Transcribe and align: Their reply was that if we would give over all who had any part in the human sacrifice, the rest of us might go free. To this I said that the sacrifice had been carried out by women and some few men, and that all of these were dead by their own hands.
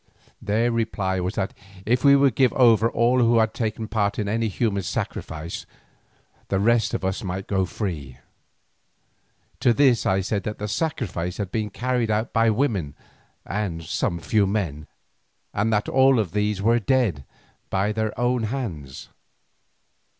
Their 0.41 0.71
reply 0.71 1.19
was 1.19 1.35
that 1.35 1.53
if 1.85 2.03
we 2.03 2.15
would 2.15 2.33
give 2.33 2.51
over 2.53 2.89
all 2.89 3.19
who 3.19 3.37
had 3.37 3.51
any 3.61 3.85
part 3.85 4.17
in 4.17 4.25
the 4.25 4.47
human 4.49 4.81
sacrifice, 4.81 5.67
the 6.47 6.57
rest 6.59 6.95
of 6.95 7.05
us 7.05 7.23
might 7.23 7.45
go 7.45 7.65
free. 7.65 8.17
To 9.59 9.73
this 9.73 10.07
I 10.07 10.21
said 10.21 10.41
that 10.41 10.57
the 10.57 10.67
sacrifice 10.67 11.37
had 11.37 11.51
been 11.51 11.69
carried 11.69 12.09
out 12.09 12.33
by 12.33 12.49
women 12.49 12.95
and 13.45 13.83
some 13.83 14.17
few 14.17 14.47
men, 14.47 14.87
and 15.53 15.71
that 15.71 15.87
all 15.87 16.17
of 16.17 16.31
these 16.31 16.63
were 16.63 16.79
dead 16.79 17.23
by 17.69 17.91
their 17.91 18.19
own 18.19 18.45
hands. 18.45 19.09